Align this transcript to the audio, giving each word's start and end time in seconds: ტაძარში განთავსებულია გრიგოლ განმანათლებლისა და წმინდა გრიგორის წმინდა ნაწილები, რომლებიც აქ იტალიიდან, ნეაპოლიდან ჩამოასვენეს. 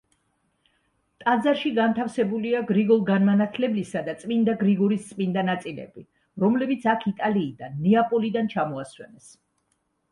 ტაძარში 1.23 1.71
განთავსებულია 1.79 2.61
გრიგოლ 2.71 3.03
განმანათლებლისა 3.11 4.03
და 4.09 4.17
წმინდა 4.25 4.57
გრიგორის 4.65 5.07
წმინდა 5.13 5.45
ნაწილები, 5.53 6.05
რომლებიც 6.47 6.91
აქ 6.97 7.09
იტალიიდან, 7.15 7.79
ნეაპოლიდან 7.87 8.53
ჩამოასვენეს. 8.57 9.33